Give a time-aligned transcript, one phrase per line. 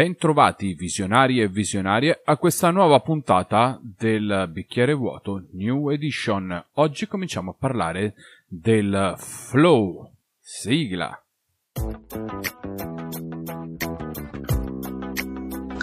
[0.00, 6.68] Bentrovati visionari e visionarie a questa nuova puntata del Bicchiere Vuoto New Edition.
[6.76, 8.14] Oggi cominciamo a parlare
[8.46, 10.10] del flow.
[10.40, 11.22] Sigla.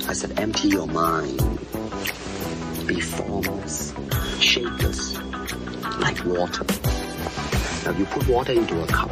[0.10, 1.40] I said, empty your mind.
[2.88, 3.94] Be formless,
[4.40, 5.16] shapeless,
[6.00, 6.66] like water.
[7.86, 9.12] Now you put water into a cup.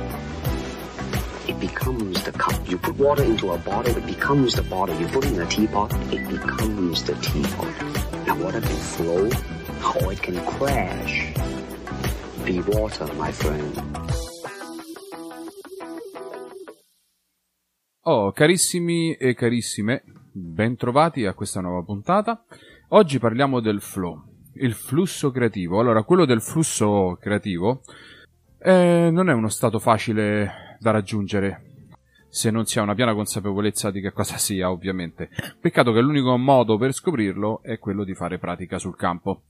[1.66, 2.70] Becomes the cup.
[2.70, 4.96] You put water into a bottle, it becomes the bottle.
[5.00, 7.74] You put it in a teapot, it becomes the teapot.
[8.28, 9.28] Now water can flow
[10.00, 11.34] or it can crash.
[12.44, 13.82] Be water, my friend.
[18.04, 22.46] Oh, carissimi e carissime, bentrovati a questa nuova puntata.
[22.90, 24.22] Oggi parliamo del flow,
[24.58, 25.80] il flusso creativo.
[25.80, 27.82] Allora, quello del flusso creativo
[28.60, 31.74] eh, non è uno stato facile da raggiungere
[32.36, 35.30] se non si ha una piena consapevolezza di che cosa sia, ovviamente.
[35.58, 39.44] Peccato che l'unico modo per scoprirlo è quello di fare pratica sul campo.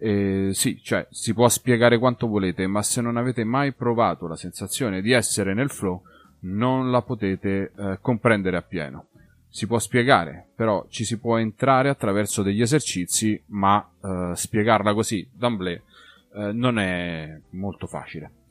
[0.00, 4.34] Eh, sì, cioè, si può spiegare quanto volete, ma se non avete mai provato la
[4.34, 6.02] sensazione di essere nel flow,
[6.40, 9.06] non la potete eh, comprendere appieno.
[9.48, 15.24] Si può spiegare, però ci si può entrare attraverso degli esercizi, ma eh, spiegarla così,
[15.32, 15.80] d'amblè,
[16.34, 18.42] eh, non è molto facile.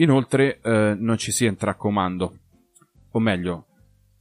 [0.00, 2.38] Inoltre eh, non ci si entra a comando,
[3.10, 3.66] o meglio,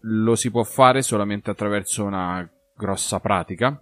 [0.02, 3.82] lo si può fare solamente attraverso una grossa pratica,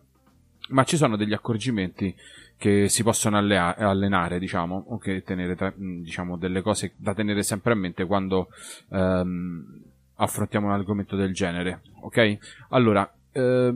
[0.69, 2.15] ma ci sono degli accorgimenti
[2.55, 7.73] che si possono allea- allenare, diciamo, o che tenere, diciamo, delle cose da tenere sempre
[7.73, 8.49] a mente quando
[8.91, 9.81] ehm,
[10.15, 12.37] affrontiamo un argomento del genere, ok?
[12.69, 13.75] Allora, eh,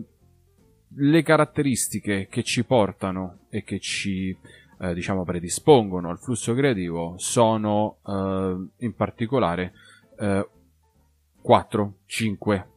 [0.93, 4.35] le caratteristiche che ci portano e che ci
[4.81, 9.73] eh, diciamo predispongono al flusso creativo sono eh, in particolare
[10.19, 10.49] eh,
[11.41, 12.67] 4, 5,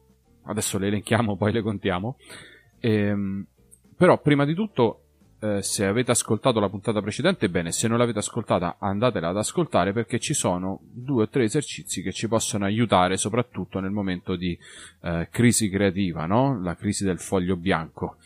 [0.43, 2.17] adesso le elenchiamo poi le contiamo,
[2.79, 3.45] ehm,
[3.95, 5.01] però prima di tutto
[5.39, 9.91] eh, se avete ascoltato la puntata precedente, bene, se non l'avete ascoltata andatela ad ascoltare
[9.91, 14.57] perché ci sono due o tre esercizi che ci possono aiutare soprattutto nel momento di
[15.01, 16.59] eh, crisi creativa, no?
[16.61, 18.17] La crisi del foglio bianco.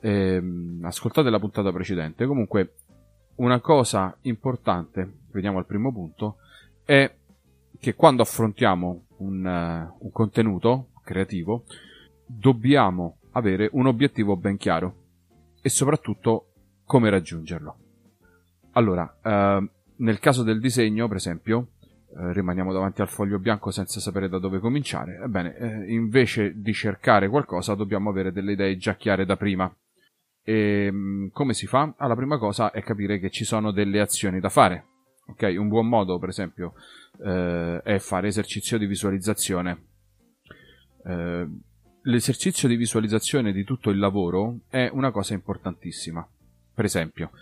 [0.00, 2.26] Ehm, ascoltate la puntata precedente.
[2.26, 2.74] Comunque,
[3.36, 6.36] una cosa importante, vediamo al primo punto,
[6.84, 7.14] è
[7.78, 11.64] che quando affrontiamo un, uh, un contenuto creativo
[12.26, 15.04] dobbiamo avere un obiettivo ben chiaro
[15.60, 16.52] e soprattutto
[16.84, 17.76] come raggiungerlo.
[18.72, 21.72] Allora, uh, nel caso del disegno, per esempio,
[22.06, 25.20] uh, rimaniamo davanti al foglio bianco senza sapere da dove cominciare.
[25.22, 29.74] Ebbene, invece di cercare qualcosa dobbiamo avere delle idee già chiare da prima
[30.48, 31.92] e ehm, come si fa?
[31.96, 34.86] Ah, la prima cosa è capire che ci sono delle azioni da fare.
[35.26, 36.74] Ok, un buon modo, per esempio,
[37.24, 39.86] eh, è fare esercizio di visualizzazione.
[41.04, 41.48] Eh,
[42.02, 46.24] l'esercizio di visualizzazione di tutto il lavoro è una cosa importantissima.
[46.72, 47.32] Per esempio,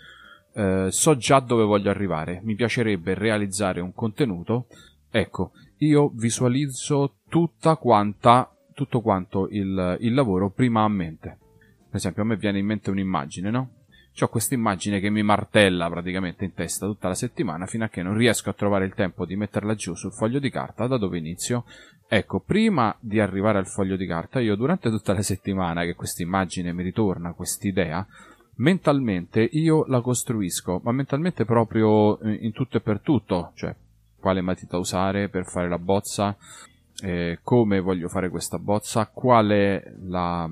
[0.55, 4.65] eh, so già dove voglio arrivare, mi piacerebbe realizzare un contenuto.
[5.11, 11.37] Ecco, io visualizzo tutta quanta, tutto quanto il, il lavoro prima a mente
[11.95, 13.69] per esempio, a me viene in mente un'immagine, no?
[14.19, 18.03] Ho questa immagine che mi martella praticamente in testa tutta la settimana fino a che
[18.03, 21.17] non riesco a trovare il tempo di metterla giù sul foglio di carta da dove
[21.17, 21.63] inizio.
[22.05, 26.21] Ecco, prima di arrivare al foglio di carta, io durante tutta la settimana che questa
[26.21, 28.05] immagine mi ritorna, quest'idea,
[28.55, 33.73] mentalmente io la costruisco, ma mentalmente proprio eh, in tutto e per tutto, cioè
[34.19, 36.35] quale matita usare per fare la bozza,
[37.01, 40.49] eh, come voglio fare questa bozza, qual è la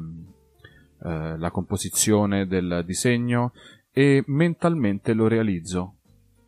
[1.04, 3.52] eh, la composizione del disegno
[3.92, 5.96] e mentalmente lo realizzo.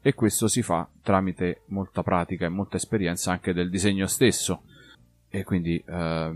[0.01, 4.61] E questo si fa tramite molta pratica e molta esperienza anche del disegno stesso.
[5.29, 6.31] E quindi eh,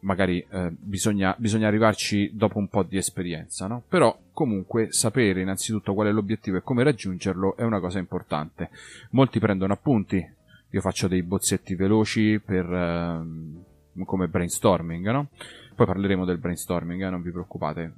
[0.00, 3.82] magari eh, bisogna, bisogna, arrivarci dopo un po' di esperienza, no?
[3.88, 8.70] Però comunque sapere innanzitutto qual è l'obiettivo e come raggiungerlo è una cosa importante.
[9.10, 10.26] Molti prendono appunti,
[10.70, 15.28] io faccio dei bozzetti veloci per, eh, come brainstorming, no?
[15.74, 17.94] Poi parleremo del brainstorming, eh, non vi preoccupate.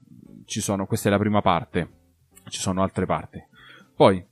[0.47, 1.89] Sono, questa è la prima parte,
[2.49, 3.45] ci sono altre parti.
[3.95, 4.25] Poi,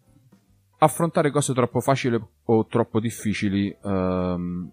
[0.79, 4.71] affrontare cose troppo facili o troppo difficili, ehm,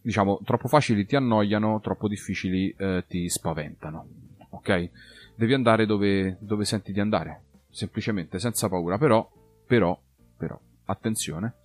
[0.00, 4.06] diciamo, troppo facili ti annoiano, troppo difficili eh, ti spaventano.
[4.50, 4.90] Ok?
[5.34, 8.96] Devi andare dove, dove senti di andare, semplicemente, senza paura.
[8.96, 9.28] Però,
[9.66, 10.00] però,
[10.36, 11.56] però, attenzione,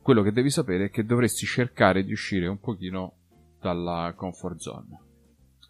[0.00, 3.14] quello che devi sapere è che dovresti cercare di uscire un pochino
[3.60, 5.08] dalla comfort zone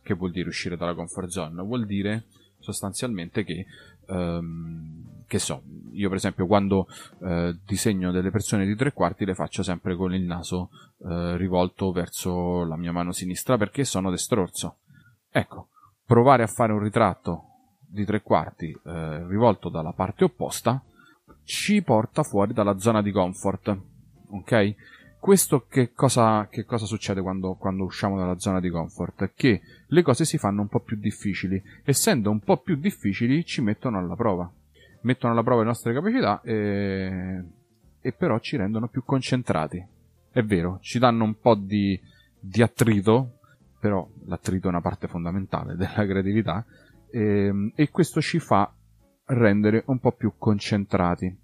[0.03, 1.63] che vuol dire uscire dalla comfort zone?
[1.63, 2.25] Vuol dire
[2.59, 3.67] sostanzialmente che,
[4.07, 5.63] um, che so,
[5.93, 6.87] io per esempio quando
[7.19, 11.93] uh, disegno delle persone di tre quarti le faccio sempre con il naso uh, rivolto
[11.93, 14.79] verso la mia mano sinistra perché sono destrorso.
[15.31, 15.69] Ecco,
[16.05, 17.45] provare a fare un ritratto
[17.91, 20.83] di tre quarti eh, rivolto dalla parte opposta
[21.45, 23.77] ci porta fuori dalla zona di comfort.
[24.31, 24.75] Ok?
[25.21, 29.33] Questo che cosa, che cosa succede quando, quando, usciamo dalla zona di comfort?
[29.35, 31.63] Che le cose si fanno un po' più difficili.
[31.85, 34.51] Essendo un po' più difficili, ci mettono alla prova.
[35.03, 37.45] Mettono alla prova le nostre capacità e,
[38.01, 39.87] e però ci rendono più concentrati.
[40.33, 42.01] È vero, ci danno un po' di,
[42.39, 43.41] di attrito,
[43.79, 46.65] però l'attrito è una parte fondamentale della creatività,
[47.11, 48.73] e, e questo ci fa
[49.27, 51.37] rendere un po' più concentrati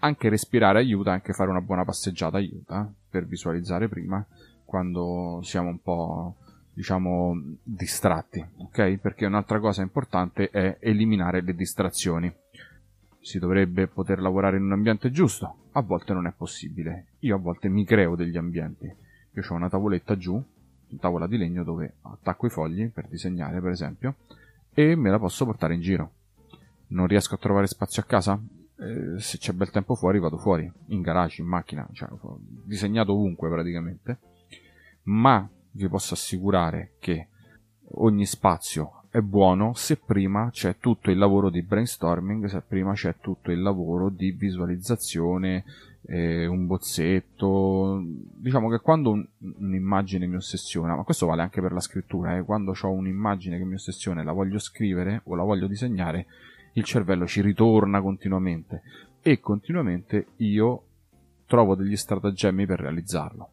[0.00, 4.24] anche respirare aiuta, anche fare una buona passeggiata aiuta per visualizzare prima
[4.64, 6.36] quando siamo un po'
[6.78, 8.98] diciamo distratti, ok?
[8.98, 12.32] Perché un'altra cosa importante è eliminare le distrazioni.
[13.20, 17.06] Si dovrebbe poter lavorare in un ambiente giusto, a volte non è possibile.
[17.20, 18.84] Io a volte mi creo degli ambienti.
[18.84, 23.60] Io ho una tavoletta giù, una tavola di legno dove attacco i fogli per disegnare,
[23.60, 24.14] per esempio,
[24.72, 26.12] e me la posso portare in giro.
[26.88, 28.40] Non riesco a trovare spazio a casa?
[28.80, 32.08] Eh, se c'è bel tempo fuori vado fuori, in garage, in macchina, cioè,
[32.38, 34.18] disegnato ovunque praticamente,
[35.04, 37.26] ma vi posso assicurare che
[37.94, 43.16] ogni spazio è buono se prima c'è tutto il lavoro di brainstorming, se prima c'è
[43.20, 45.64] tutto il lavoro di visualizzazione,
[46.02, 48.02] eh, un bozzetto.
[48.04, 52.44] Diciamo che quando un, un'immagine mi ossessiona, ma questo vale anche per la scrittura, eh,
[52.44, 56.26] quando ho un'immagine che mi ossessiona e la voglio scrivere o la voglio disegnare,
[56.78, 58.82] il cervello ci ritorna continuamente
[59.20, 60.84] e continuamente io
[61.46, 63.50] trovo degli stratagemmi per realizzarlo.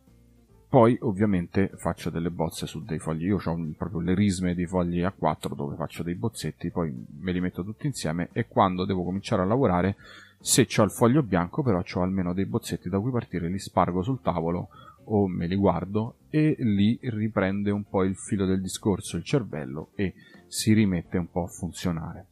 [0.69, 5.01] Poi ovviamente faccio delle bozze su dei fogli, io ho proprio le risme di fogli
[5.01, 9.41] A4 dove faccio dei bozzetti, poi me li metto tutti insieme e quando devo cominciare
[9.41, 9.95] a lavorare,
[10.39, 14.03] se ho il foglio bianco però ho almeno dei bozzetti da cui partire, li spargo
[14.03, 14.67] sul tavolo
[15.05, 19.89] o me li guardo e lì riprende un po' il filo del discorso il cervello
[19.95, 20.13] e
[20.47, 22.27] si rimette un po' a funzionare.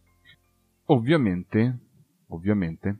[0.88, 1.77] Ovviamente,
[2.27, 2.97] ovviamente,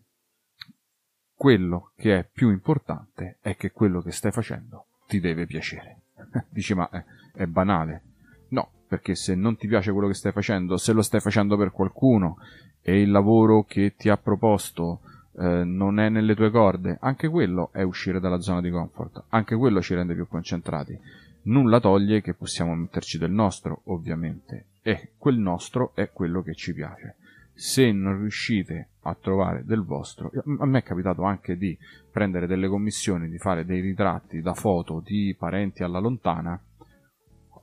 [1.36, 6.04] quello che è più importante è che quello che stai facendo ti deve piacere.
[6.50, 7.04] Dici, ma è,
[7.34, 8.04] è banale.
[8.50, 11.72] No, perché se non ti piace quello che stai facendo, se lo stai facendo per
[11.72, 12.38] qualcuno
[12.82, 15.02] e il lavoro che ti ha proposto
[15.38, 19.58] eh, non è nelle tue corde, anche quello è uscire dalla zona di comfort, anche
[19.58, 20.98] quello ci rende più concentrati.
[21.46, 26.74] Nulla toglie che possiamo metterci del nostro, ovviamente, e quel nostro è quello che ci
[26.74, 27.18] piace
[27.54, 31.78] se non riuscite a trovare del vostro, a me è capitato anche di
[32.12, 36.60] prendere delle commissioni, di fare dei ritratti da foto di parenti alla lontana,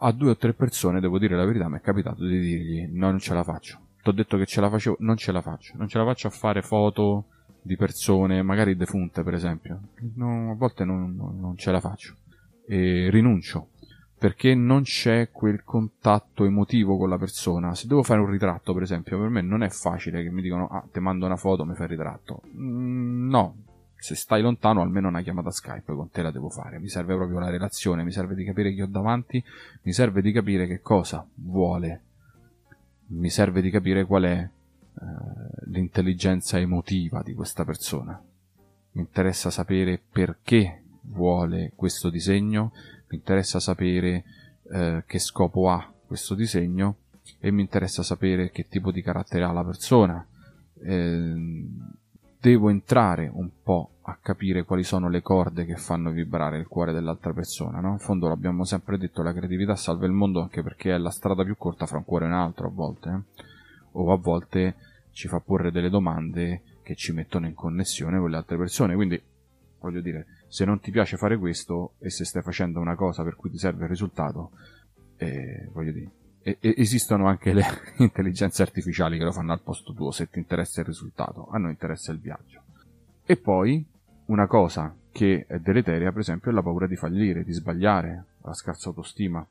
[0.02, 3.10] a due o tre persone, devo dire la verità, mi è capitato di dirgli no,
[3.10, 3.78] non ce la faccio.
[4.02, 5.74] Ti ho detto che ce la facevo, non ce la faccio.
[5.76, 7.26] Non ce la faccio a fare foto
[7.60, 9.80] di persone, magari defunte per esempio.
[10.14, 12.16] No, a volte non, non ce la faccio.
[12.66, 13.68] E rinuncio
[14.20, 17.74] perché non c'è quel contatto emotivo con la persona.
[17.74, 20.68] Se devo fare un ritratto, per esempio, per me non è facile che mi dicono
[20.68, 22.42] ah, ti mando una foto, mi fai il ritratto.
[22.54, 23.54] Mm, no,
[23.96, 26.78] se stai lontano almeno una chiamata Skype con te la devo fare.
[26.78, 29.42] Mi serve proprio la relazione, mi serve di capire chi ho davanti,
[29.84, 32.02] mi serve di capire che cosa vuole,
[33.06, 34.50] mi serve di capire qual è eh,
[35.70, 38.22] l'intelligenza emotiva di questa persona.
[38.92, 42.72] Mi interessa sapere perché vuole questo disegno,
[43.10, 44.24] mi interessa sapere
[44.70, 46.96] eh, che scopo ha questo disegno
[47.38, 50.24] e mi interessa sapere che tipo di carattere ha la persona.
[50.82, 51.66] Eh,
[52.40, 56.92] devo entrare un po' a capire quali sono le corde che fanno vibrare il cuore
[56.92, 57.92] dell'altra persona, no?
[57.92, 61.44] In fondo l'abbiamo sempre detto, la creatività salva il mondo anche perché è la strada
[61.44, 63.44] più corta fra un cuore e un altro a volte, eh?
[63.92, 64.74] o a volte
[65.12, 69.20] ci fa porre delle domande che ci mettono in connessione con le altre persone, quindi
[69.80, 73.36] voglio dire, se non ti piace fare questo e se stai facendo una cosa per
[73.36, 74.50] cui ti serve il risultato,
[75.16, 76.10] eh, voglio dire,
[76.42, 77.64] e, esistono anche le
[77.98, 81.70] intelligenze artificiali che lo fanno al posto tuo se ti interessa il risultato, a noi
[81.70, 82.62] interessa il viaggio.
[83.24, 83.86] E poi
[84.26, 88.52] una cosa che è deleteria, per esempio, è la paura di fallire, di sbagliare, la
[88.52, 89.46] scarsa autostima,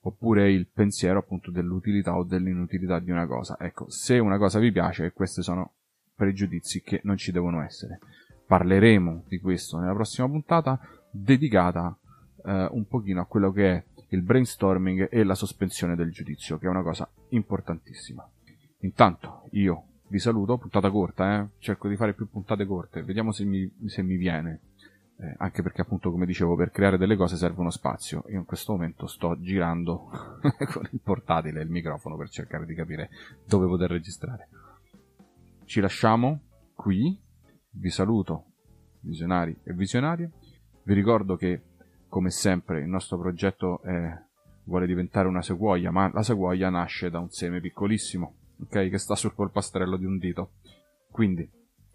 [0.00, 3.56] oppure il pensiero appunto dell'utilità o dell'inutilità di una cosa.
[3.60, 5.74] Ecco, se una cosa vi piace, questi sono
[6.16, 8.00] pregiudizi che non ci devono essere
[8.46, 10.78] parleremo di questo nella prossima puntata
[11.10, 11.96] dedicata
[12.44, 16.66] eh, un pochino a quello che è il brainstorming e la sospensione del giudizio, che
[16.66, 18.28] è una cosa importantissima.
[18.80, 21.48] Intanto io vi saluto, puntata corta, eh?
[21.58, 24.60] cerco di fare più puntate corte, vediamo se mi, se mi viene.
[25.16, 28.44] Eh, anche perché appunto come dicevo per creare delle cose serve uno spazio io in
[28.44, 30.10] questo momento sto girando
[30.72, 33.10] con il portatile e il microfono per cercare di capire
[33.46, 34.48] dove poter registrare
[35.66, 36.40] ci lasciamo
[36.74, 37.16] qui
[37.74, 38.44] vi saluto,
[39.00, 40.30] visionari e visionarie.
[40.82, 41.62] Vi ricordo che,
[42.08, 44.22] come sempre, il nostro progetto è
[44.64, 48.88] vuole diventare una sequoia, ma la sequoia nasce da un seme piccolissimo, ok?
[48.88, 50.52] Che sta sul polpastrello di un dito.
[51.10, 51.48] Quindi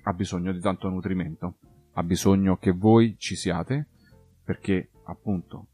[0.03, 1.55] ha bisogno di tanto nutrimento,
[1.93, 3.87] ha bisogno che voi ci siate,
[4.43, 5.67] perché appunto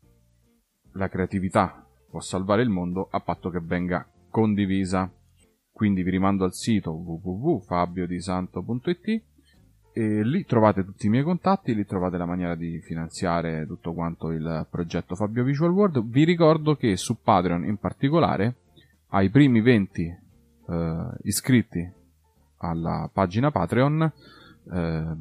[0.94, 5.12] la creatività può salvare il mondo a patto che venga condivisa.
[5.72, 9.24] Quindi vi rimando al sito www.fabiodisanto.it
[9.98, 14.32] e lì trovate tutti i miei contatti, lì trovate la maniera di finanziare tutto quanto
[14.32, 16.04] il progetto Fabio Visual World.
[16.04, 18.56] Vi ricordo che su Patreon in particolare,
[19.12, 20.04] ai primi 20
[20.68, 21.90] eh, iscritti
[22.58, 24.12] alla pagina Patreon,
[24.74, 25.16] eh,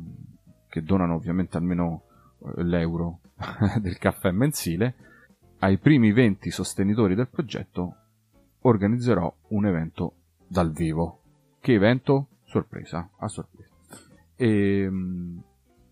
[0.68, 2.02] che donano ovviamente almeno
[2.40, 3.20] eh, l'euro
[3.80, 4.94] del caffè mensile,
[5.60, 7.94] ai primi 20 sostenitori del progetto
[8.62, 10.14] organizzerò un evento
[10.48, 11.20] dal vivo.
[11.60, 12.26] Che evento?
[12.42, 13.53] Sorpresa, a sorpresa.
[14.36, 15.42] E, ehm,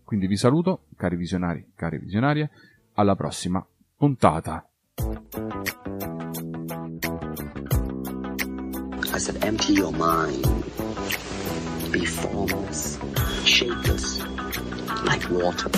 [0.03, 2.49] quindi vi saluto, cari visionari, cari visionarie,
[2.93, 4.67] alla prossima puntata.
[9.15, 10.45] I said, empty your mind.
[11.91, 12.99] Be formless,
[13.43, 14.23] shapeless,
[15.05, 15.69] like water.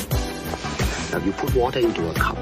[1.11, 2.37] Now you put water into a cup.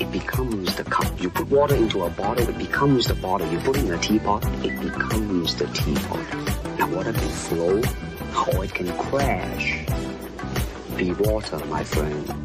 [0.00, 1.20] it becomes the cup.
[1.20, 3.48] You put water into a bottle, it becomes the bottle.
[3.48, 6.78] You put it in a teapot, it becomes the teapot.
[6.78, 7.82] Now water can flow
[8.36, 9.84] or it can crash.
[10.96, 12.37] Be water, my friend.